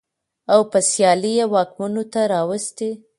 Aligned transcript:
او 0.53 0.61
په 0.71 0.79
سيالۍ 0.89 1.35
واکمنو 1.53 2.03
ته 2.13 2.21
راوستې. 2.33 2.89